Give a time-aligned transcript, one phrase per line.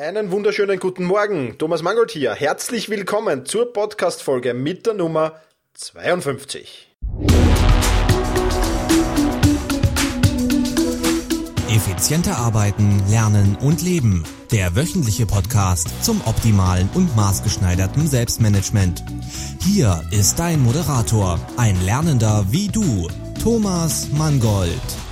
[0.00, 2.32] Einen wunderschönen guten Morgen, Thomas Mangold hier.
[2.32, 5.42] Herzlich willkommen zur Podcast-Folge mit der Nummer
[5.74, 6.88] 52.
[11.68, 14.24] Effizienter arbeiten, lernen und leben.
[14.50, 19.04] Der wöchentliche Podcast zum optimalen und maßgeschneiderten Selbstmanagement.
[19.60, 23.06] Hier ist dein Moderator, ein Lernender wie du,
[23.42, 25.09] Thomas Mangold.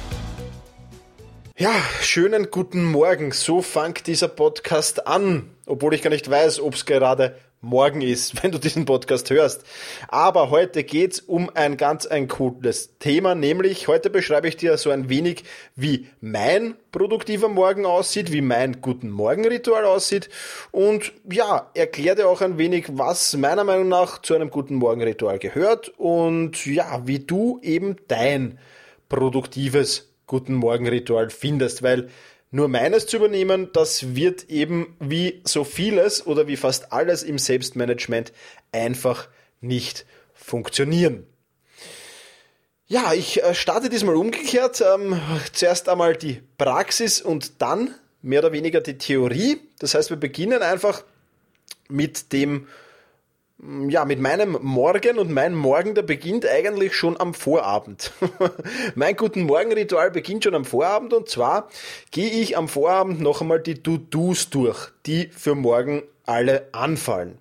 [1.61, 3.33] Ja, schönen guten Morgen.
[3.33, 8.41] So fängt dieser Podcast an, obwohl ich gar nicht weiß, ob es gerade morgen ist,
[8.45, 9.65] wenn du diesen Podcast hörst.
[10.07, 14.91] Aber heute geht's um ein ganz ein cooles Thema, nämlich heute beschreibe ich dir so
[14.91, 15.43] ein wenig,
[15.75, 20.29] wie mein produktiver Morgen aussieht, wie mein guten Morgen-Ritual aussieht
[20.71, 25.41] und ja, erkläre dir auch ein wenig, was meiner Meinung nach zu einem guten Morgen-Ritual
[25.41, 28.61] gehört und ja, wie du eben dein
[29.09, 32.09] produktives Guten Morgen Ritual findest, weil
[32.53, 37.39] nur meines zu übernehmen, das wird eben wie so vieles oder wie fast alles im
[37.39, 38.33] Selbstmanagement
[38.71, 39.29] einfach
[39.61, 41.27] nicht funktionieren.
[42.87, 44.81] Ja, ich äh, starte diesmal umgekehrt.
[44.83, 45.21] Ähm,
[45.53, 49.61] zuerst einmal die Praxis und dann mehr oder weniger die Theorie.
[49.79, 51.05] Das heißt, wir beginnen einfach
[51.89, 52.67] mit dem
[53.89, 58.13] ja, mit meinem Morgen und mein Morgen, der beginnt eigentlich schon am Vorabend.
[58.95, 61.69] mein guten Morgen-Ritual beginnt schon am Vorabend und zwar
[62.13, 67.39] gehe ich am Vorabend noch einmal die To-Dos durch, die für morgen alle anfallen.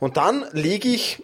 [0.00, 1.22] Und dann lege ich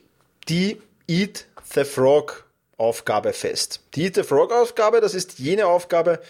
[0.49, 2.45] die Eat the Frog
[2.77, 3.81] Aufgabe fest.
[3.95, 6.21] Die Eat the Frog Aufgabe, das ist jene Aufgabe,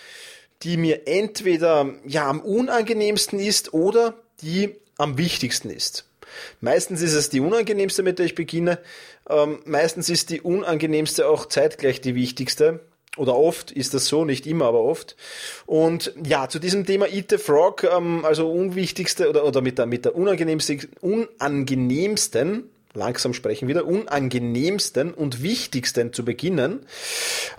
[0.63, 6.08] die mir entweder ja am unangenehmsten ist oder die am wichtigsten ist.
[6.61, 8.79] Meistens ist es die unangenehmste, mit der ich beginne.
[9.29, 12.81] Ähm, meistens ist die unangenehmste auch zeitgleich die wichtigste.
[13.17, 15.17] Oder oft ist das so, nicht immer, aber oft.
[15.67, 19.87] Und ja, zu diesem Thema Eat the Frog, ähm, also unwichtigste oder, oder mit der,
[19.87, 26.87] mit der unangenehmsten, unangenehmsten langsam sprechen wieder, unangenehmsten und wichtigsten zu beginnen.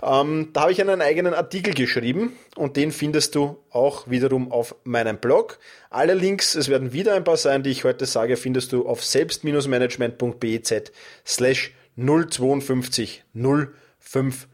[0.02, 4.76] Ähm, da habe ich einen eigenen Artikel geschrieben und den findest du auch wiederum auf
[4.84, 5.58] meinem Blog.
[5.88, 9.04] Alle Links, es werden wieder ein paar sein, die ich heute sage, findest du auf
[9.04, 10.92] selbst-management.bez
[11.26, 14.48] slash 052 052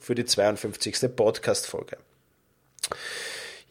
[0.00, 1.14] für die 52.
[1.14, 1.98] Podcast-Folge.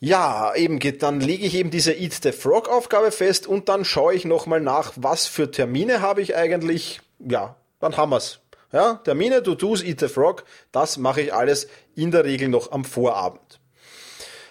[0.05, 3.85] Ja, eben geht, dann lege ich eben diese Eat the Frog Aufgabe fest und dann
[3.85, 6.99] schaue ich nochmal nach, was für Termine habe ich eigentlich.
[7.19, 8.39] Ja, dann haben wir's.
[8.73, 10.43] Ja, Termine, To-Dos, Eat the Frog,
[10.73, 13.61] das mache ich alles in der Regel noch am Vorabend.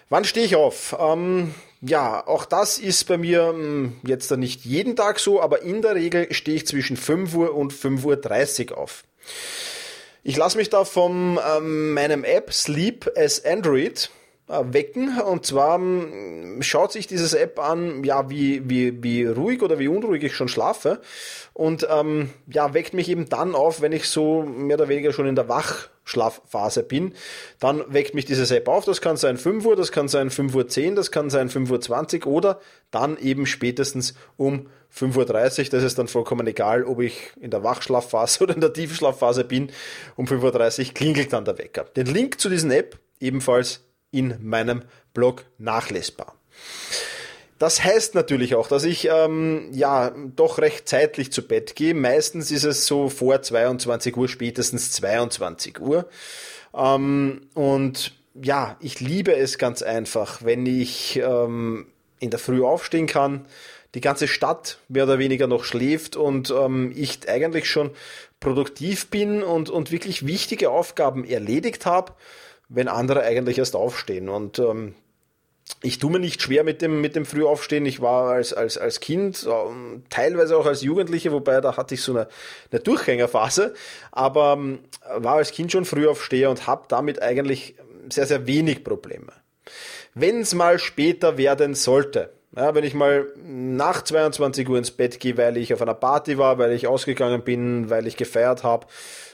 [0.08, 0.96] Wann stehe ich auf?
[0.98, 5.60] Ähm, ja, auch das ist bei mir hm, jetzt dann nicht jeden Tag so, aber
[5.60, 9.04] in der Regel stehe ich zwischen 5 Uhr und 5.30 Uhr auf.
[10.22, 14.08] Ich lasse mich da von ähm, meinem App Sleep as Android
[14.48, 15.20] wecken.
[15.20, 19.88] Und zwar ähm, schaut sich dieses App an, ja, wie, wie, wie ruhig oder wie
[19.88, 21.00] unruhig ich schon schlafe.
[21.52, 25.26] Und ähm, ja, weckt mich eben dann auf, wenn ich so mehr oder weniger schon
[25.26, 27.14] in der Wachschlafphase bin.
[27.60, 28.84] Dann weckt mich dieses App auf.
[28.84, 31.70] Das kann sein 5 Uhr, das kann sein 5 Uhr 10, das kann sein 5
[31.70, 32.60] Uhr 20 oder
[32.90, 35.70] dann eben spätestens um 5.30 Uhr.
[35.70, 39.70] Das ist dann vollkommen egal, ob ich in der Wachschlafphase oder in der Tiefschlafphase bin.
[40.16, 41.84] Um 5.30 Uhr klingelt dann der Wecker.
[41.96, 43.80] Den Link zu diesen App ebenfalls
[44.12, 46.36] in meinem Blog nachlesbar.
[47.58, 51.94] Das heißt natürlich auch, dass ich ähm, ja doch recht zeitlich zu Bett gehe.
[51.94, 56.08] Meistens ist es so vor 22 Uhr, spätestens 22 Uhr.
[56.74, 61.86] Ähm, und ja, ich liebe es ganz einfach, wenn ich ähm,
[62.18, 63.46] in der Früh aufstehen kann,
[63.94, 67.90] die ganze Stadt mehr oder weniger noch schläft und ähm, ich eigentlich schon
[68.40, 72.14] produktiv bin und, und wirklich wichtige Aufgaben erledigt habe
[72.74, 74.28] wenn andere eigentlich erst aufstehen.
[74.28, 74.94] Und ähm,
[75.82, 77.86] ich tue mir nicht schwer mit dem, mit dem Frühaufstehen.
[77.86, 82.02] Ich war als, als, als Kind, ähm, teilweise auch als Jugendliche, wobei da hatte ich
[82.02, 82.28] so eine,
[82.70, 83.74] eine Durchgängerphase,
[84.10, 84.80] aber ähm,
[85.16, 87.76] war als Kind schon Frühaufsteher und habe damit eigentlich
[88.10, 89.32] sehr, sehr wenig Probleme.
[90.14, 95.20] Wenn es mal später werden sollte, ja, wenn ich mal nach 22 Uhr ins Bett
[95.20, 98.86] gehe, weil ich auf einer Party war, weil ich ausgegangen bin, weil ich gefeiert habe,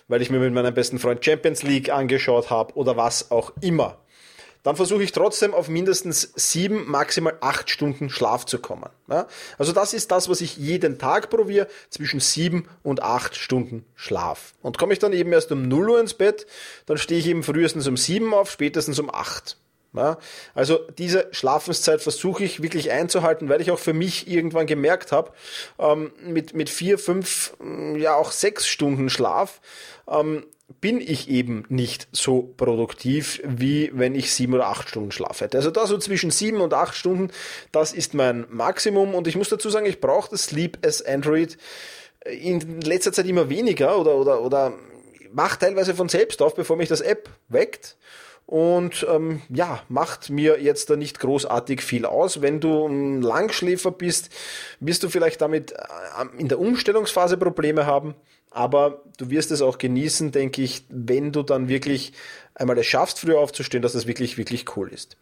[0.09, 3.99] weil ich mir mit meinem besten Freund Champions League angeschaut habe oder was auch immer,
[4.63, 8.91] dann versuche ich trotzdem auf mindestens sieben, maximal acht Stunden Schlaf zu kommen.
[9.09, 9.27] Ja?
[9.57, 14.55] Also das ist das, was ich jeden Tag probiere, zwischen sieben und acht Stunden Schlaf.
[14.63, 16.47] Und komme ich dann eben erst um 0 Uhr ins Bett,
[16.87, 19.57] dann stehe ich eben frühestens um sieben auf, spätestens um acht.
[19.95, 20.19] Ja,
[20.55, 25.33] also diese Schlafenszeit versuche ich wirklich einzuhalten, weil ich auch für mich irgendwann gemerkt habe,
[25.79, 27.57] ähm, mit, mit vier, fünf,
[27.97, 29.63] ja auch sechs Stunden Schlaf
[30.07, 30.45] ähm,
[30.81, 35.57] bin ich eben nicht so produktiv, wie wenn ich sieben oder acht Stunden Schlaf hätte.
[35.57, 37.31] Also da so zwischen sieben und acht Stunden,
[37.73, 39.15] das ist mein Maximum.
[39.15, 41.57] Und ich muss dazu sagen, ich brauche das Sleep as Android
[42.25, 44.75] in letzter Zeit immer weniger oder, oder, oder
[45.33, 47.97] macht teilweise von selbst auf, bevor mich das App weckt
[48.49, 52.41] und ähm, ja, macht mir jetzt da nicht großartig viel aus.
[52.41, 54.31] Wenn du ein Langschläfer bist,
[54.81, 55.77] wirst du vielleicht damit äh,
[56.39, 58.15] in der Umstellungsphase Probleme haben,
[58.51, 62.15] aber du wirst es auch genießen, denke ich, wenn du dann wirklich
[62.55, 65.19] einmal es schaffst, früher aufzustehen, dass das wirklich, wirklich cool ist.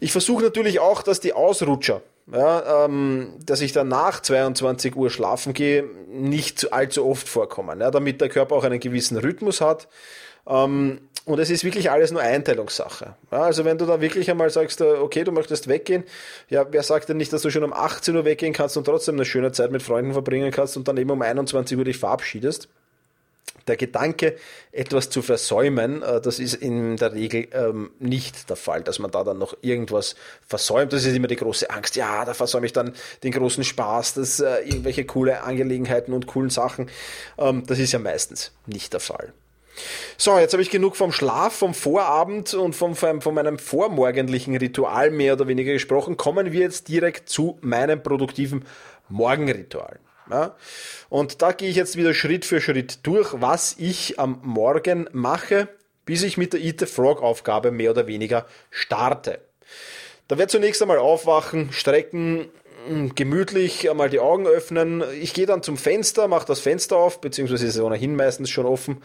[0.00, 2.00] Ich versuche natürlich auch, dass die Ausrutscher,
[2.32, 7.90] ja, ähm, dass ich dann nach 22 Uhr schlafen gehe, nicht allzu oft vorkommen, ja,
[7.90, 9.88] damit der Körper auch einen gewissen Rhythmus hat.
[10.48, 13.16] Ähm, und es ist wirklich alles nur Einteilungssache.
[13.32, 16.04] Ja, also wenn du da wirklich einmal sagst, äh, okay, du möchtest weggehen,
[16.48, 19.16] ja, wer sagt denn nicht, dass du schon um 18 Uhr weggehen kannst und trotzdem
[19.16, 22.68] eine schöne Zeit mit Freunden verbringen kannst und dann eben um 21 Uhr dich verabschiedest?
[23.66, 24.36] Der Gedanke,
[24.70, 29.10] etwas zu versäumen, äh, das ist in der Regel ähm, nicht der Fall, dass man
[29.10, 30.14] da dann noch irgendwas
[30.46, 30.92] versäumt.
[30.92, 31.96] Das ist immer die große Angst.
[31.96, 32.94] Ja, da versäume ich dann
[33.24, 36.88] den großen Spaß, das äh, irgendwelche coole Angelegenheiten und coolen Sachen.
[37.36, 39.32] Ähm, das ist ja meistens nicht der Fall.
[40.16, 44.56] So, jetzt habe ich genug vom Schlaf, vom Vorabend und vom, vom, von meinem vormorgendlichen
[44.56, 46.16] Ritual mehr oder weniger gesprochen.
[46.16, 48.64] Kommen wir jetzt direkt zu meinem produktiven
[49.08, 49.98] Morgenritual.
[50.30, 50.56] Ja?
[51.08, 55.68] Und da gehe ich jetzt wieder Schritt für Schritt durch, was ich am Morgen mache,
[56.04, 59.40] bis ich mit der Eat the Frog Aufgabe mehr oder weniger starte.
[60.28, 62.48] Da wird zunächst einmal aufwachen, strecken,
[63.14, 65.02] gemütlich einmal die Augen öffnen.
[65.20, 68.66] Ich gehe dann zum Fenster, mache das Fenster auf, beziehungsweise ist es ohnehin meistens schon
[68.66, 69.02] offen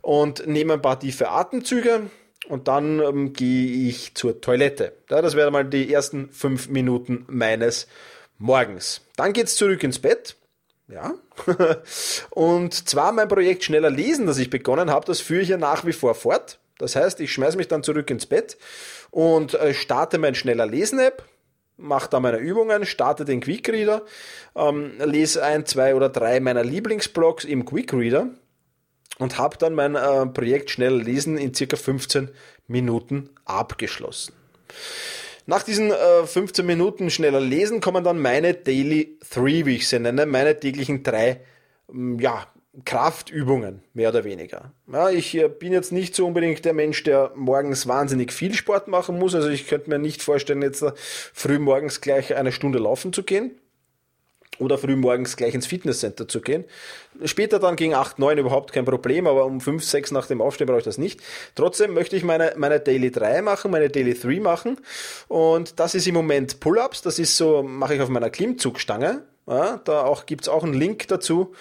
[0.00, 2.10] und nehme ein paar tiefe Atemzüge
[2.48, 4.92] und dann ähm, gehe ich zur Toilette.
[5.10, 7.86] Ja, das wären mal die ersten fünf Minuten meines
[8.38, 9.02] Morgens.
[9.16, 10.36] Dann geht's zurück ins Bett.
[10.88, 11.14] Ja.
[12.30, 15.84] und zwar mein Projekt Schneller Lesen, das ich begonnen habe, das führe ich ja nach
[15.84, 16.58] wie vor fort.
[16.78, 18.56] Das heißt, ich schmeiße mich dann zurück ins Bett
[19.10, 21.24] und äh, starte mein Schneller Lesen-App,
[21.78, 24.02] mache da meine Übungen, starte den Quickreader,
[24.54, 28.28] ähm, lese ein, zwei oder drei meiner Lieblingsblogs im Quickreader
[29.18, 32.30] und habe dann mein äh, Projekt Schnell lesen in circa 15
[32.66, 34.34] Minuten abgeschlossen.
[35.46, 39.98] Nach diesen äh, 15 Minuten schneller lesen kommen dann meine Daily 3, wie ich sie
[39.98, 41.40] nenne, meine täglichen drei
[42.18, 42.46] ja,
[42.84, 44.72] Kraftübungen, mehr oder weniger.
[44.92, 48.88] Ja, ich äh, bin jetzt nicht so unbedingt der Mensch, der morgens wahnsinnig viel Sport
[48.88, 49.34] machen muss.
[49.34, 53.22] Also ich könnte mir nicht vorstellen, jetzt äh, früh morgens gleich eine Stunde laufen zu
[53.22, 53.52] gehen
[54.58, 56.64] oder früh morgens gleich ins Fitnesscenter zu gehen.
[57.24, 60.66] Später dann gegen 8, 9 überhaupt kein Problem, aber um 5, 6 nach dem Aufstehen
[60.66, 61.20] brauche ich das nicht.
[61.54, 64.78] Trotzdem möchte ich meine, meine Daily 3 machen, meine Daily 3 machen
[65.28, 69.22] und das ist im Moment Pull-Ups, das ist so, mache ich auf meiner Klimmzugstange.
[69.46, 71.54] Ja, da auch gibt's auch einen Link dazu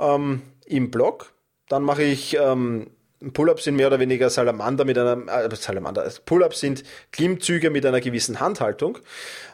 [0.00, 1.32] ähm, im Blog.
[1.68, 2.90] Dann mache ich ähm,
[3.34, 6.10] Pull-ups sind mehr oder weniger Salamander mit einer äh, Salamander.
[6.24, 8.96] Pull-ups sind Klimmzüge mit einer gewissen Handhaltung.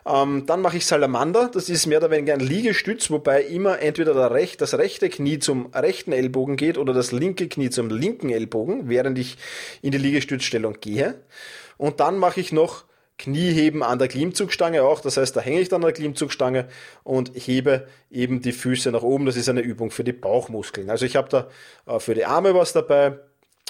[0.07, 1.51] Ähm, dann mache ich Salamander.
[1.53, 5.41] Das ist mehr oder weniger ein Liegestütz, wobei immer entweder der recht, das rechte Knie
[5.41, 9.37] zum rechten Ellbogen geht oder das linke Knie zum linken Ellbogen, während ich
[9.83, 11.21] in die Liegestützstellung gehe.
[11.77, 12.85] Und dann mache ich noch
[13.19, 15.01] Knieheben an der Klimmzugstange auch.
[15.01, 16.69] Das heißt, da hänge ich dann an der Klimmzugstange
[17.03, 19.27] und hebe eben die Füße nach oben.
[19.27, 20.91] Das ist eine Übung für die Bauchmuskeln.
[20.91, 21.49] Also ich habe da
[21.87, 23.19] äh, für die Arme was dabei,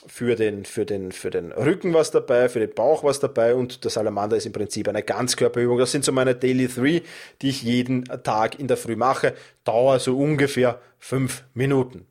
[0.06, 3.84] für den, für, den, für den Rücken was dabei, für den Bauch was dabei und
[3.84, 5.78] der Salamander ist im Prinzip eine Ganzkörperübung.
[5.78, 7.02] Das sind so meine Daily Three,
[7.42, 9.34] die ich jeden Tag in der Früh mache.
[9.64, 12.06] Dauer so ungefähr fünf Minuten.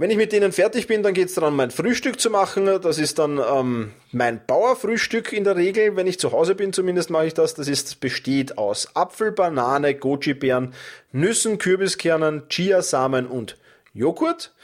[0.00, 2.64] Wenn ich mit denen fertig bin, dann geht es daran, mein Frühstück zu machen.
[2.80, 5.94] Das ist dann ähm, mein Bauerfrühstück in der Regel.
[5.94, 7.52] Wenn ich zu Hause bin, zumindest mache ich das.
[7.54, 10.72] Das ist, besteht aus Apfel, Banane, Goji-Beeren,
[11.12, 13.58] Nüssen, Kürbiskernen, Chiasamen und
[13.92, 14.54] Joghurt.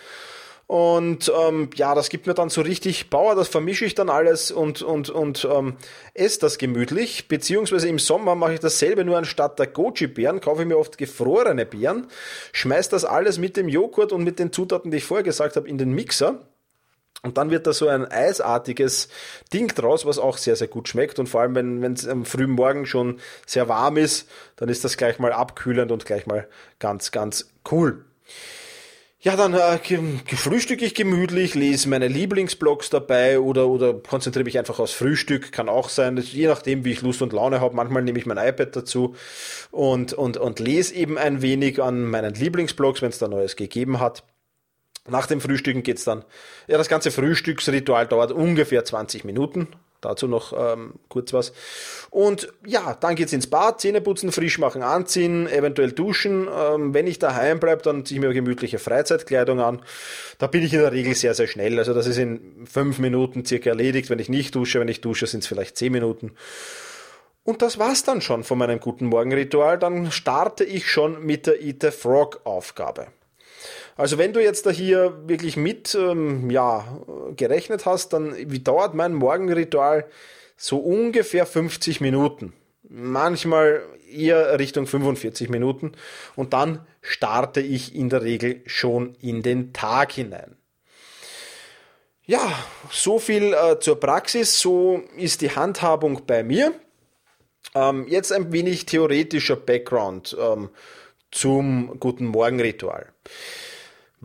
[0.66, 4.50] Und ähm, ja, das gibt mir dann so richtig Power, das vermische ich dann alles
[4.50, 5.76] und, und, und ähm,
[6.12, 7.28] esse das gemütlich.
[7.28, 11.66] Beziehungsweise im Sommer mache ich dasselbe, nur anstatt der Goji-Beeren kaufe ich mir oft gefrorene
[11.66, 12.08] Beeren,
[12.52, 15.68] schmeiß das alles mit dem Joghurt und mit den Zutaten, die ich vorher gesagt habe,
[15.68, 16.48] in den Mixer.
[17.22, 19.08] Und dann wird da so ein eisartiges
[19.52, 21.18] Ding draus, was auch sehr, sehr gut schmeckt.
[21.18, 24.96] Und vor allem, wenn es am frühen Morgen schon sehr warm ist, dann ist das
[24.96, 28.04] gleich mal abkühlend und gleich mal ganz, ganz cool.
[29.18, 29.78] Ja, dann äh,
[30.36, 35.70] frühstücke ich gemütlich, lese meine Lieblingsblogs dabei oder, oder konzentriere mich einfach aufs Frühstück, kann
[35.70, 37.74] auch sein, je nachdem, wie ich Lust und Laune habe.
[37.74, 39.16] Manchmal nehme ich mein iPad dazu
[39.70, 44.00] und, und, und lese eben ein wenig an meinen Lieblingsblogs, wenn es da Neues gegeben
[44.00, 44.22] hat.
[45.08, 46.24] Nach dem Frühstücken geht's dann,
[46.66, 49.68] ja, das ganze Frühstücksritual dauert ungefähr 20 Minuten.
[50.00, 51.52] Dazu noch ähm, kurz was.
[52.10, 56.48] Und ja, dann geht's ins Bad, Zähne putzen, frisch machen, anziehen, eventuell duschen.
[56.54, 59.82] Ähm, wenn ich daheim bleibe, dann ziehe ich mir gemütliche Freizeitkleidung an.
[60.38, 61.78] Da bin ich in der Regel sehr, sehr schnell.
[61.78, 64.80] Also das ist in fünf Minuten circa erledigt, wenn ich nicht dusche.
[64.80, 66.32] Wenn ich dusche, sind es vielleicht zehn Minuten.
[67.44, 69.78] Und das war's dann schon von meinem guten Morgenritual.
[69.78, 73.06] Dann starte ich schon mit der Eat the Frog Aufgabe.
[73.96, 76.86] Also wenn du jetzt da hier wirklich mit ähm, ja,
[77.34, 80.06] gerechnet hast, dann wie dauert mein Morgenritual
[80.56, 82.52] so ungefähr 50 Minuten.
[82.88, 85.92] Manchmal eher Richtung 45 Minuten.
[86.36, 90.56] Und dann starte ich in der Regel schon in den Tag hinein.
[92.24, 92.52] Ja,
[92.90, 96.72] so viel äh, zur Praxis, so ist die Handhabung bei mir.
[97.74, 100.70] Ähm, jetzt ein wenig theoretischer Background ähm,
[101.30, 103.12] zum guten Morgenritual.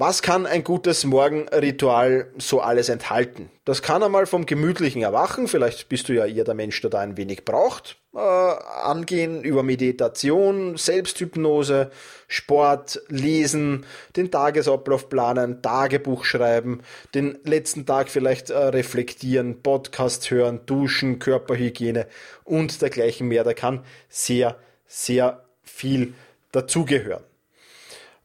[0.04, 3.52] Was kann ein gutes Morgenritual so alles enthalten?
[3.66, 7.02] Das kann einmal vom gemütlichen Erwachen, vielleicht bist du ja eher der Mensch, der da
[7.02, 11.92] ein wenig braucht, äh, angehen, über Meditation, Selbsthypnose,
[12.28, 16.82] Sport, Lesen, den Tagesablauf planen, Tagebuch schreiben,
[17.14, 22.08] den letzten Tag vielleicht äh, reflektieren, Podcast hören, duschen, Körperhygiene
[22.44, 23.44] und dergleichen mehr.
[23.44, 26.16] Da kann sehr, sehr viel
[26.52, 27.24] dazugehören.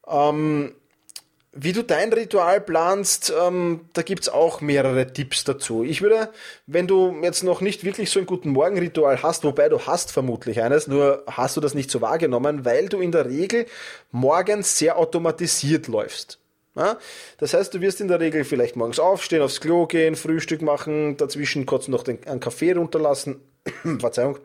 [0.08, 0.72] Ähm,
[1.58, 5.82] wie du dein Ritual planst, ähm, da gibt's auch mehrere Tipps dazu.
[5.82, 6.28] Ich würde,
[6.66, 10.62] wenn du jetzt noch nicht wirklich so ein guten Morgenritual hast, wobei du hast vermutlich
[10.62, 13.66] eines, nur hast du das nicht so wahrgenommen, weil du in der Regel
[14.12, 16.38] morgens sehr automatisiert läufst.
[16.76, 16.98] Ja?
[17.38, 21.16] Das heißt, du wirst in der Regel vielleicht morgens aufstehen, aufs Klo gehen, Frühstück machen,
[21.16, 23.40] dazwischen kurz noch den, einen Kaffee runterlassen,
[23.98, 24.38] Verzeihung,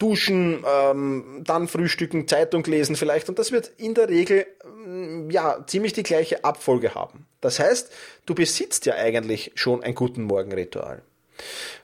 [0.00, 5.64] duschen, ähm, dann frühstücken, Zeitung lesen vielleicht und das wird in der Regel mm, ja
[5.66, 7.26] ziemlich die gleiche Abfolge haben.
[7.40, 7.92] Das heißt,
[8.26, 11.02] du besitzt ja eigentlich schon ein guten Morgenritual.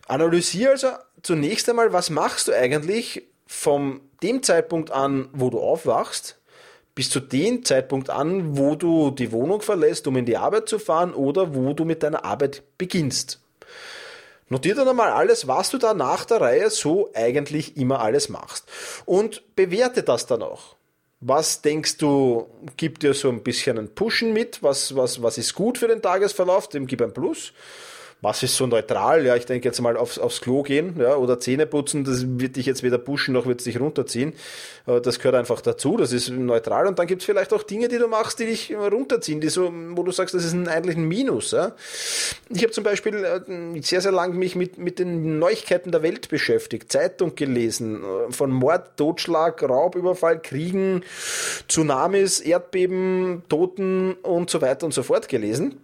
[0.08, 0.88] Analysiere also
[1.22, 6.38] zunächst einmal, was machst du eigentlich vom dem Zeitpunkt an, wo du aufwachst,
[6.94, 10.78] bis zu dem Zeitpunkt an, wo du die Wohnung verlässt, um in die Arbeit zu
[10.78, 13.40] fahren oder wo du mit deiner Arbeit beginnst.
[14.48, 18.66] Notier dann einmal alles, was du da nach der Reihe so eigentlich immer alles machst.
[19.04, 20.76] Und bewerte das dann auch.
[21.20, 24.62] Was denkst du, gibt dir so ein bisschen ein Pushen mit?
[24.62, 26.68] Was, was, was ist gut für den Tagesverlauf?
[26.68, 27.52] Dem gib ein Plus
[28.26, 29.24] was ist so neutral?
[29.24, 32.56] Ja, ich denke jetzt mal aufs, aufs Klo gehen ja, oder Zähne putzen, das wird
[32.56, 34.32] dich jetzt weder pushen noch wird es dich runterziehen.
[34.86, 36.88] Äh, das gehört einfach dazu, das ist neutral.
[36.88, 39.72] Und dann gibt es vielleicht auch Dinge, die du machst, die dich runterziehen, die so,
[39.90, 41.52] wo du sagst, das ist ein, eigentlich ein Minus.
[41.52, 41.76] Ja.
[42.48, 46.28] Ich habe zum Beispiel äh, sehr, sehr lang mich mit, mit den Neuigkeiten der Welt
[46.28, 51.04] beschäftigt, Zeitung gelesen, äh, von Mord, Totschlag, Raubüberfall, Kriegen,
[51.68, 55.80] Tsunamis, Erdbeben, Toten und so weiter und so fort gelesen.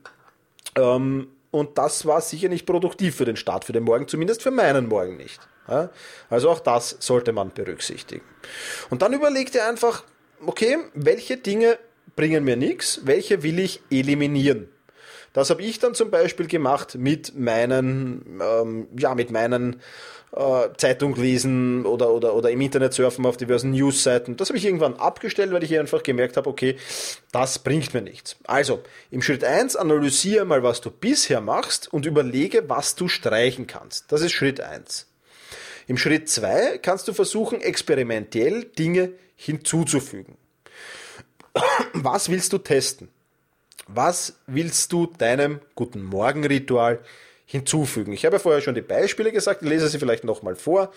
[0.74, 4.50] Ähm, und das war sicher nicht produktiv für den Start, für den Morgen, zumindest für
[4.50, 5.40] meinen Morgen nicht.
[6.28, 8.24] Also auch das sollte man berücksichtigen.
[8.90, 10.02] Und dann überleg dir einfach,
[10.44, 11.78] okay, welche Dinge
[12.16, 14.68] bringen mir nichts, welche will ich eliminieren.
[15.34, 19.80] Das habe ich dann zum Beispiel gemacht mit meinen, ähm, ja, mit meinen
[20.78, 24.36] Zeitung lesen oder, oder, oder im Internet surfen auf diversen Newsseiten.
[24.36, 26.76] Das habe ich irgendwann abgestellt, weil ich einfach gemerkt habe, okay,
[27.32, 28.36] das bringt mir nichts.
[28.44, 33.66] Also, im Schritt eins analysiere mal, was du bisher machst und überlege, was du streichen
[33.66, 34.10] kannst.
[34.10, 35.06] Das ist Schritt eins.
[35.86, 40.36] Im Schritt zwei kannst du versuchen, experimentell Dinge hinzuzufügen.
[41.92, 43.08] Was willst du testen?
[43.88, 47.00] Was willst du deinem guten Morgenritual
[47.52, 48.14] hinzufügen.
[48.14, 50.90] Ich habe ja vorher schon die Beispiele gesagt, ich lese sie vielleicht nochmal vor.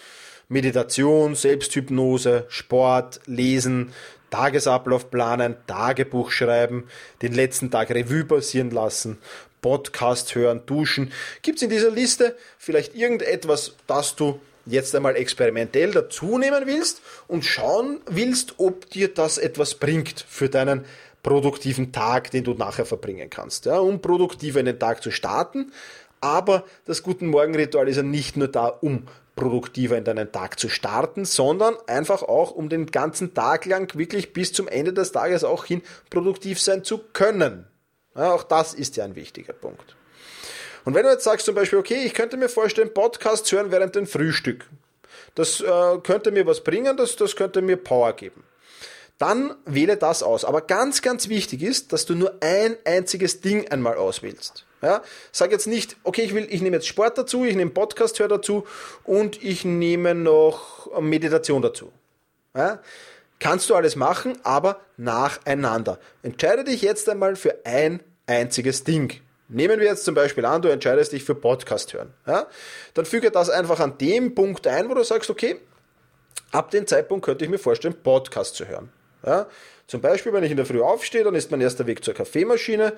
[0.48, 3.92] Meditation, Selbsthypnose, Sport, Lesen,
[4.30, 6.88] Tagesablauf planen, Tagebuch schreiben,
[7.22, 9.18] den letzten Tag Revue passieren lassen,
[9.62, 11.12] Podcast hören, duschen.
[11.42, 17.02] Gibt es in dieser Liste vielleicht irgendetwas, das du jetzt einmal experimentell dazu nehmen willst
[17.28, 20.86] und schauen willst, ob dir das etwas bringt für deinen
[21.26, 23.66] produktiven Tag, den du nachher verbringen kannst.
[23.66, 25.72] Ja, um produktiv in den Tag zu starten,
[26.26, 30.70] aber das Guten Morgen-Ritual ist ja nicht nur da, um produktiver in deinen Tag zu
[30.70, 35.44] starten, sondern einfach auch, um den ganzen Tag lang wirklich bis zum Ende des Tages
[35.44, 37.68] auch hin produktiv sein zu können.
[38.16, 39.96] Ja, auch das ist ja ein wichtiger Punkt.
[40.84, 43.96] Und wenn du jetzt sagst zum Beispiel, okay, ich könnte mir vorstellen, Podcasts hören während
[43.96, 44.66] dem Frühstück.
[45.36, 48.44] Das äh, könnte mir was bringen, das, das könnte mir Power geben.
[49.18, 50.44] Dann wähle das aus.
[50.44, 54.66] Aber ganz, ganz wichtig ist, dass du nur ein einziges Ding einmal auswählst.
[54.82, 58.20] Ja, sag jetzt nicht, okay, ich will, ich nehme jetzt Sport dazu, ich nehme Podcast
[58.20, 58.66] hör dazu
[59.04, 61.92] und ich nehme noch Meditation dazu.
[62.56, 62.82] Ja,
[63.40, 66.00] kannst du alles machen, aber nacheinander.
[66.24, 69.22] Entscheide dich jetzt einmal für ein einziges Ding.
[69.48, 72.14] Nehmen wir jetzt zum Beispiel an, du entscheidest dich für Podcast hören.
[72.26, 72.48] Ja?
[72.96, 75.60] Dann füge das einfach an dem Punkt ein, wo du sagst, okay,
[76.52, 78.92] ab dem Zeitpunkt könnte ich mir vorstellen, Podcast zu hören.
[79.26, 79.48] Ja?
[79.88, 82.94] Zum Beispiel, wenn ich in der Früh aufstehe, dann ist mein erster Weg zur Kaffeemaschine,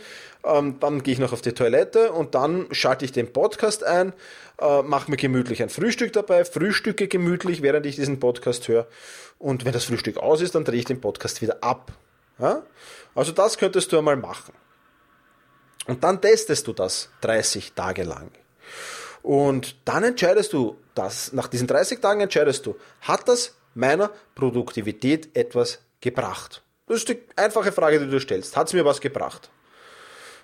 [0.46, 4.14] ähm, dann gehe ich noch auf die Toilette und dann schalte ich den Podcast ein,
[4.60, 8.88] äh, mache mir gemütlich ein Frühstück dabei, frühstücke gemütlich, während ich diesen Podcast höre.
[9.38, 11.92] Und wenn das Frühstück aus ist, dann drehe ich den Podcast wieder ab.
[12.40, 12.64] Ja?
[13.16, 14.54] Also das könntest du einmal machen.
[15.88, 18.32] Und dann testest du das 30 Tage lang.
[19.24, 25.36] Und dann entscheidest du, das, nach diesen 30 Tagen entscheidest du, hat das meiner Produktivität
[25.36, 26.64] etwas gebracht?
[26.88, 28.56] Das ist die einfache Frage, die du stellst.
[28.56, 29.50] Hat es mir was gebracht?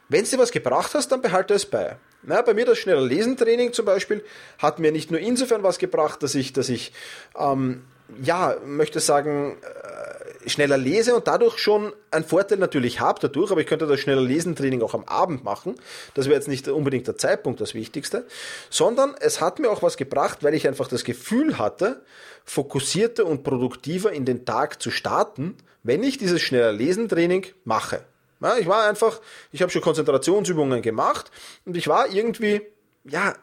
[0.10, 1.98] Wenn es dir was gebracht hast, dann behalte es bei.
[2.22, 4.24] Na, bei mir das schneller Lesentraining zum Beispiel
[4.58, 6.94] hat mir nicht nur insofern was gebracht, dass ich, dass ich
[7.38, 7.86] ähm,
[8.22, 10.13] ja, möchte sagen, äh,
[10.48, 14.22] schneller lese und dadurch schon einen Vorteil natürlich habe dadurch, aber ich könnte das schneller
[14.22, 15.76] Lesentraining auch am Abend machen.
[16.14, 18.26] Das wäre jetzt nicht unbedingt der Zeitpunkt das Wichtigste,
[18.70, 22.04] sondern es hat mir auch was gebracht, weil ich einfach das Gefühl hatte,
[22.46, 28.04] fokussierter und produktiver in den Tag zu starten, wenn ich dieses schneller Lesentraining mache.
[28.42, 29.22] Ja, ich war einfach,
[29.52, 31.32] ich habe schon Konzentrationsübungen gemacht
[31.66, 32.62] und ich war irgendwie,
[33.06, 33.36] ja,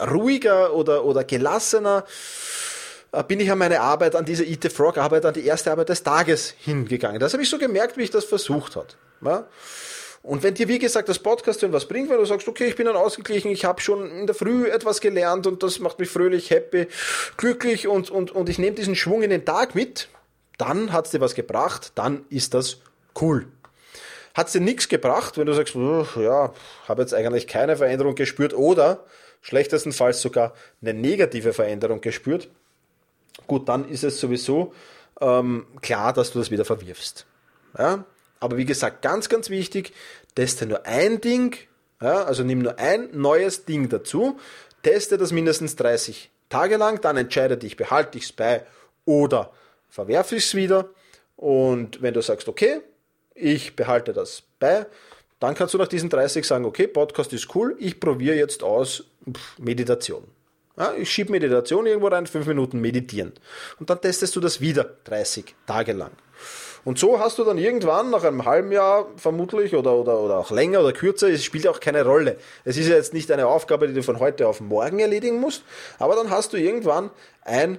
[0.00, 2.04] ruhiger oder, oder gelassener
[3.22, 5.88] bin ich an meine Arbeit, an diese Eat the Frog Arbeit, an die erste Arbeit
[5.88, 7.20] des Tages hingegangen.
[7.20, 8.96] Das habe ich so gemerkt, wie ich das versucht hat.
[9.22, 9.46] Ja?
[10.24, 12.76] Und wenn dir, wie gesagt, das Podcast hören was bringt, wenn du sagst, okay, ich
[12.76, 16.08] bin dann ausgeglichen, ich habe schon in der Früh etwas gelernt und das macht mich
[16.08, 16.86] fröhlich, happy,
[17.36, 20.08] glücklich und, und, und ich nehme diesen Schwung in den Tag mit,
[20.56, 22.78] dann hat es dir was gebracht, dann ist das
[23.20, 23.46] cool.
[24.32, 26.54] Hat es dir nichts gebracht, wenn du sagst, ja,
[26.88, 29.04] habe jetzt eigentlich keine Veränderung gespürt oder
[29.42, 32.48] schlechtestenfalls sogar eine negative Veränderung gespürt,
[33.46, 34.72] gut, dann ist es sowieso
[35.20, 37.26] ähm, klar, dass du das wieder verwirfst.
[37.78, 38.04] Ja?
[38.40, 39.92] Aber wie gesagt, ganz, ganz wichtig,
[40.34, 41.56] teste nur ein Ding,
[42.00, 42.24] ja?
[42.24, 44.38] also nimm nur ein neues Ding dazu,
[44.82, 48.64] teste das mindestens 30 Tage lang, dann entscheide dich, behalte ich es bei
[49.04, 49.52] oder
[49.88, 50.90] verwerfe ich es wieder.
[51.36, 52.80] Und wenn du sagst, okay,
[53.34, 54.86] ich behalte das bei,
[55.40, 59.04] dann kannst du nach diesen 30 sagen, okay, Podcast ist cool, ich probiere jetzt aus
[59.58, 60.24] Meditation.
[60.76, 63.32] Ja, ich schiebe Meditation irgendwo rein, fünf Minuten meditieren.
[63.78, 66.10] Und dann testest du das wieder 30 Tage lang.
[66.84, 70.50] Und so hast du dann irgendwann nach einem halben Jahr vermutlich oder, oder, oder auch
[70.50, 72.36] länger oder kürzer, es spielt auch keine Rolle.
[72.64, 75.64] Es ist ja jetzt nicht eine Aufgabe, die du von heute auf morgen erledigen musst,
[75.98, 77.10] aber dann hast du irgendwann
[77.42, 77.78] ein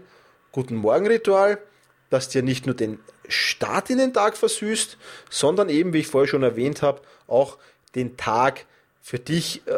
[0.51, 1.59] Guten Morgen-Ritual,
[2.09, 4.97] das dir nicht nur den Start in den Tag versüßt,
[5.29, 7.57] sondern eben, wie ich vorher schon erwähnt habe, auch
[7.93, 8.65] den Tag
[9.01, 9.73] für dich äh,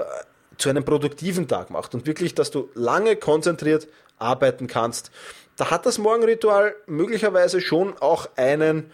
[0.58, 5.12] zu einem produktiven Tag macht und wirklich, dass du lange konzentriert arbeiten kannst.
[5.56, 8.92] Da hat das Morgenritual möglicherweise schon auch einen,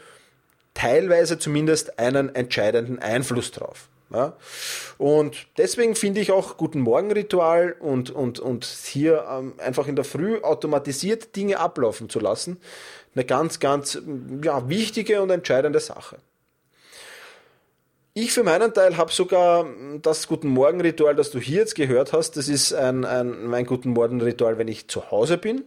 [0.73, 3.89] teilweise zumindest einen entscheidenden Einfluss drauf.
[4.11, 4.33] Ja?
[4.97, 10.05] Und deswegen finde ich auch Guten Morgen-Ritual und, und, und hier ähm, einfach in der
[10.05, 12.57] Früh automatisiert Dinge ablaufen zu lassen,
[13.15, 14.01] eine ganz, ganz
[14.41, 16.17] ja, wichtige und entscheidende Sache.
[18.15, 19.65] Ich für meinen Teil habe sogar
[20.03, 23.89] das Guten Morgen-Ritual, das du hier jetzt gehört hast, das ist ein, ein, mein Guten
[23.89, 25.63] Morgen-Ritual, wenn ich zu Hause bin.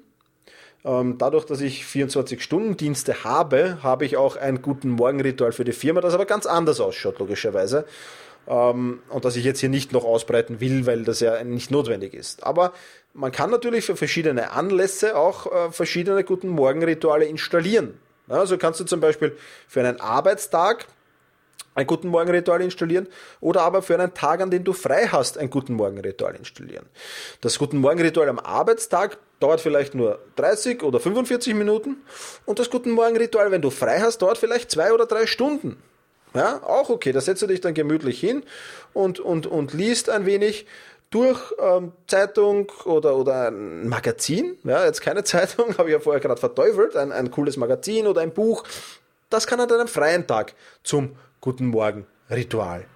[0.85, 6.01] Ähm, dadurch, dass ich 24-Stunden-Dienste habe, habe ich auch ein Guten Morgen-Ritual für die Firma,
[6.01, 7.85] das aber ganz anders ausschaut, logischerweise.
[8.47, 12.15] Ähm, und das ich jetzt hier nicht noch ausbreiten will, weil das ja nicht notwendig
[12.15, 12.45] ist.
[12.45, 12.73] Aber
[13.13, 17.99] man kann natürlich für verschiedene Anlässe auch äh, verschiedene Guten Morgen-Rituale installieren.
[18.29, 20.87] Also kannst du zum Beispiel für einen Arbeitstag
[21.77, 23.07] ein Guten Morgen Ritual installieren
[23.41, 26.87] oder aber für einen Tag, an dem du frei hast, ein Guten Morgen Ritual installieren.
[27.43, 31.99] Das Guten Morgen Ritual am Arbeitstag dauert vielleicht nur 30 oder 45 Minuten
[32.47, 35.77] und das Guten Morgen Ritual, wenn du frei hast, dauert vielleicht zwei oder drei Stunden.
[36.35, 38.43] Ja, auch okay, da setzt du dich dann gemütlich hin
[38.93, 40.67] und, und, und liest ein wenig
[41.11, 46.21] durch ähm, Zeitung oder, oder ein Magazin, ja, jetzt keine Zeitung, habe ich ja vorher
[46.21, 48.65] gerade verteufelt, ein, ein cooles Magazin oder ein Buch,
[49.31, 52.87] das kann an deinem freien Tag zum Guten Morgen Ritual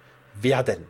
[0.41, 0.87] werden.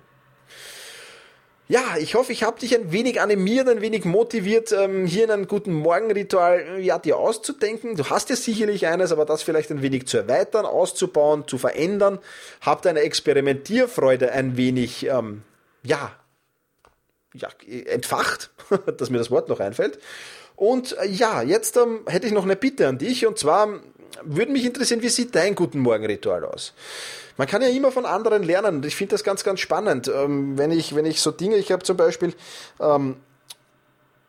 [1.71, 5.31] Ja, ich hoffe, ich habe dich ein wenig animiert, ein wenig motiviert, ähm, hier in
[5.31, 7.95] einem guten Morgenritual ja, dir auszudenken.
[7.95, 12.19] Du hast ja sicherlich eines, aber das vielleicht ein wenig zu erweitern, auszubauen, zu verändern.
[12.59, 15.43] Hab deine Experimentierfreude ein wenig, ähm,
[15.81, 16.11] ja,
[17.33, 17.47] ja,
[17.85, 18.51] entfacht,
[18.97, 19.97] dass mir das Wort noch einfällt.
[20.57, 23.79] Und äh, ja, jetzt ähm, hätte ich noch eine Bitte an dich und zwar
[24.23, 26.73] würde mich interessieren, wie sieht dein Guten Morgen-Ritual aus?
[27.37, 30.11] Man kann ja immer von anderen lernen ich finde das ganz, ganz spannend.
[30.13, 32.33] Ähm, wenn, ich, wenn ich so Dinge, ich habe zum Beispiel
[32.79, 33.17] ähm,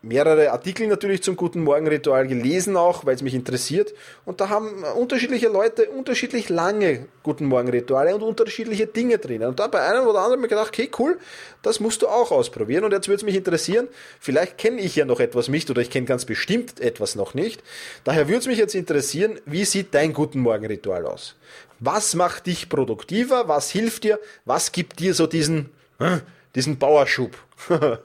[0.03, 3.95] mehrere Artikel natürlich zum Guten Morgen Ritual gelesen auch, weil es mich interessiert.
[4.25, 9.49] Und da haben unterschiedliche Leute unterschiedlich lange Guten Morgen Rituale und unterschiedliche Dinge drinnen.
[9.49, 11.19] Und da bei einem oder anderen ich gedacht, okay, cool,
[11.62, 12.85] das musst du auch ausprobieren.
[12.85, 13.88] Und jetzt würde es mich interessieren,
[14.19, 17.62] vielleicht kenne ich ja noch etwas nicht oder ich kenne ganz bestimmt etwas noch nicht.
[18.03, 21.37] Daher würde es mich jetzt interessieren, wie sieht dein Guten Morgen Ritual aus?
[21.79, 23.47] Was macht dich produktiver?
[23.47, 24.19] Was hilft dir?
[24.45, 26.19] Was gibt dir so diesen, äh,
[26.57, 27.37] diesen Bauerschub?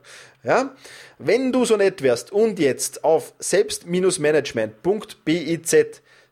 [0.47, 0.73] ja?
[1.19, 5.75] Wenn du so nett wärst und jetzt auf selbst-management.biz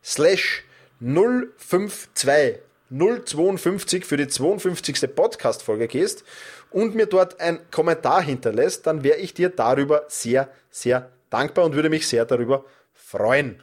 [0.02, 0.64] slash
[1.00, 5.14] 052 052 für die 52.
[5.14, 6.24] Podcast-Folge gehst
[6.70, 11.74] und mir dort ein Kommentar hinterlässt, dann wäre ich dir darüber sehr, sehr dankbar und
[11.74, 13.60] würde mich sehr darüber freuen.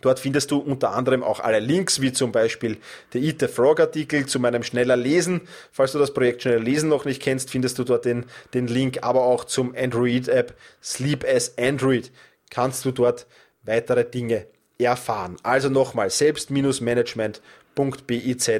[0.00, 2.78] Dort findest du unter anderem auch alle Links, wie zum Beispiel
[3.12, 5.42] der Eat the Frog Artikel zu meinem schneller Lesen.
[5.72, 8.98] Falls du das Projekt schneller Lesen noch nicht kennst, findest du dort den, den Link,
[9.02, 12.10] aber auch zum Android App Sleep as Android
[12.50, 13.26] kannst du dort
[13.62, 14.46] weitere Dinge
[14.78, 15.36] erfahren.
[15.42, 18.50] Also nochmal selbst-management.biz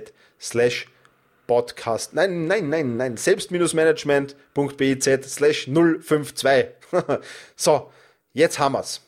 [0.41, 0.87] slash
[1.47, 2.15] Podcast.
[2.15, 3.17] Nein, nein, nein, nein.
[3.17, 6.67] Selbst-management.biz slash 052.
[7.57, 7.91] so,
[8.33, 9.01] jetzt haben wir's.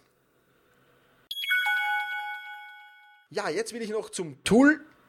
[3.36, 4.42] Ja, jetzt will ich noch zum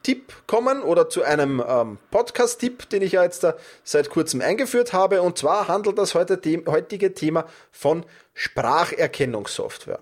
[0.08, 4.92] Tool-Tipp kommen oder zu einem ähm, Podcast-Tipp, den ich ja jetzt da seit kurzem eingeführt
[4.92, 5.20] habe.
[5.20, 9.98] Und zwar handelt das heute, heutige Thema von Spracherkennungssoftware.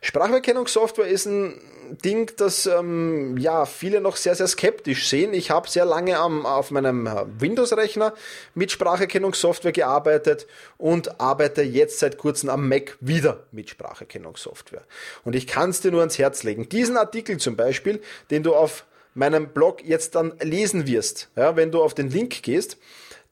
[0.00, 1.60] Spracherkennungssoftware ist ein
[2.02, 5.34] Ding, das ähm, ja viele noch sehr, sehr skeptisch sehen.
[5.34, 8.14] Ich habe sehr lange am, auf meinem äh, Windows-Rechner
[8.54, 10.46] mit Spracherkennungssoftware gearbeitet
[10.78, 14.84] und arbeite jetzt seit kurzem am Mac wieder mit Spracherkennungssoftware.
[15.24, 16.70] Und ich kann es dir nur ans Herz legen.
[16.70, 21.70] Diesen Artikel zum Beispiel, den du auf meinem Blog jetzt dann lesen wirst, ja, wenn
[21.70, 22.76] du auf den Link gehst,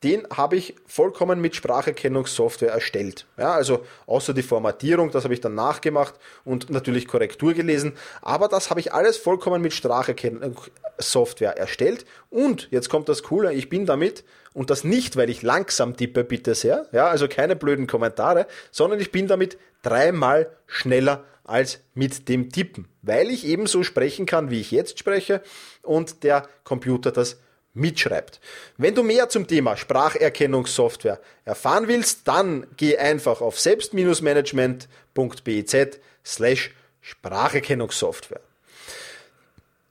[0.02, 3.26] den habe ich vollkommen mit Spracherkennungssoftware erstellt.
[3.38, 6.14] Ja, also außer die Formatierung, das habe ich dann nachgemacht
[6.44, 12.88] und natürlich Korrektur gelesen, aber das habe ich alles vollkommen mit Spracherkennungssoftware erstellt und jetzt
[12.88, 16.86] kommt das Coole, ich bin damit und das nicht, weil ich langsam tippe, bitte sehr,
[16.92, 22.88] ja, also keine blöden Kommentare, sondern ich bin damit dreimal schneller als mit dem Tippen,
[23.02, 25.42] weil ich ebenso sprechen kann, wie ich jetzt spreche
[25.82, 27.38] und der Computer das
[27.74, 28.40] mitschreibt.
[28.76, 35.76] Wenn du mehr zum Thema Spracherkennungssoftware erfahren willst, dann geh einfach auf selbst-management.biz
[36.24, 38.40] slash Spracherkennungssoftware.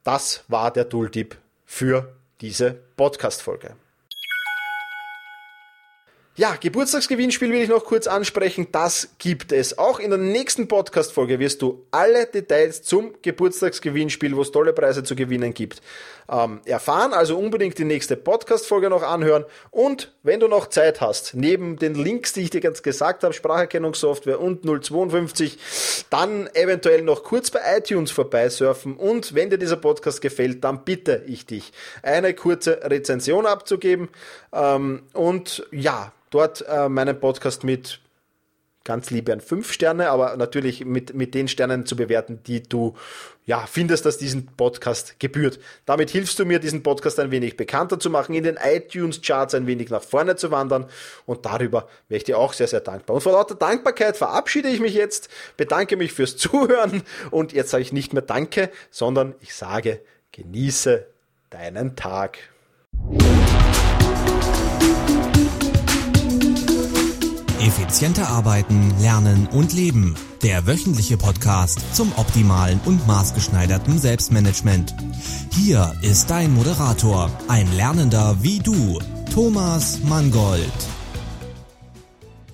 [0.04, 3.76] Das war der Tooltip für diese Podcast-Folge.
[6.38, 8.70] Ja, Geburtstagsgewinnspiel will ich noch kurz ansprechen.
[8.72, 9.78] Das gibt es.
[9.78, 15.04] Auch in der nächsten Podcast-Folge wirst du alle Details zum Geburtstagsgewinnspiel, wo es tolle Preise
[15.04, 15.82] zu gewinnen gibt,
[16.30, 17.12] ähm, erfahren.
[17.12, 19.44] Also unbedingt die nächste Podcast-Folge noch anhören.
[19.72, 23.34] Und wenn du noch Zeit hast, neben den Links, die ich dir ganz gesagt habe,
[23.34, 25.58] Spracherkennungssoftware und 052,
[26.10, 28.96] dann eventuell noch kurz bei iTunes vorbeisurfen.
[28.96, 34.08] Und wenn dir dieser Podcast gefällt, dann bitte ich dich, eine kurze Rezension abzugeben.
[34.54, 38.02] Ähm, und ja, dort äh, meinen Podcast mit
[38.84, 42.96] ganz liebe an fünf Sterne, aber natürlich mit, mit den Sternen zu bewerten, die du
[43.46, 45.60] ja, findest, dass diesen Podcast gebührt.
[45.86, 49.68] Damit hilfst du mir, diesen Podcast ein wenig bekannter zu machen, in den iTunes-Charts ein
[49.68, 50.88] wenig nach vorne zu wandern
[51.26, 53.16] und darüber wäre ich dir auch sehr, sehr dankbar.
[53.16, 57.84] Und vor lauter Dankbarkeit verabschiede ich mich jetzt, bedanke mich fürs Zuhören und jetzt sage
[57.84, 61.06] ich nicht mehr Danke, sondern ich sage, genieße
[61.52, 62.40] deinen Tag.
[67.62, 70.16] Effizienter arbeiten, lernen und leben.
[70.42, 74.96] Der wöchentliche Podcast zum optimalen und maßgeschneiderten Selbstmanagement.
[75.52, 79.00] Hier ist dein Moderator, ein Lernender wie du,
[79.32, 80.72] Thomas Mangold.